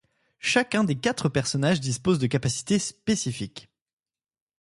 Chacun 0.39 0.83
des 0.83 0.95
quatre 0.95 1.29
personnages 1.29 1.79
disposent 1.79 2.17
de 2.17 2.25
capacités 2.25 2.79
spécifiques. 2.79 3.69